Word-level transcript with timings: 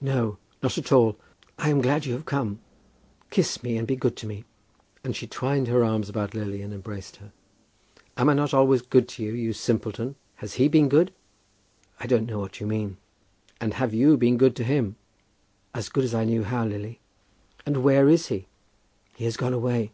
"No; 0.00 0.38
not 0.60 0.76
at 0.76 0.90
all. 0.90 1.16
I 1.56 1.68
am 1.68 1.80
glad 1.80 2.04
you 2.04 2.14
have 2.14 2.24
come. 2.24 2.58
Kiss 3.30 3.62
me, 3.62 3.76
and 3.76 3.86
be 3.86 3.94
good 3.94 4.16
to 4.16 4.26
me." 4.26 4.44
And 5.04 5.14
she 5.14 5.28
twined 5.28 5.68
her 5.68 5.84
arms 5.84 6.08
about 6.08 6.34
Lily 6.34 6.62
and 6.62 6.74
embraced 6.74 7.18
her. 7.18 7.30
"Am 8.16 8.28
I 8.28 8.34
not 8.34 8.52
always 8.52 8.82
good 8.82 9.06
to 9.10 9.22
you, 9.22 9.32
you 9.32 9.52
simpleton? 9.52 10.16
Has 10.34 10.54
he 10.54 10.66
been 10.66 10.88
good?" 10.88 11.12
"I 12.00 12.08
don't 12.08 12.26
know 12.26 12.40
what 12.40 12.58
you 12.58 12.66
mean?" 12.66 12.96
"And 13.60 13.74
have 13.74 13.94
you 13.94 14.16
been 14.16 14.36
good 14.36 14.56
to 14.56 14.64
him?" 14.64 14.96
"As 15.72 15.88
good 15.88 16.02
as 16.02 16.12
I 16.12 16.24
knew 16.24 16.42
how, 16.42 16.64
Lily." 16.66 16.98
"And 17.64 17.84
where 17.84 18.08
is 18.08 18.26
he?" 18.26 18.48
"He 19.14 19.26
has 19.26 19.36
gone 19.36 19.54
away. 19.54 19.92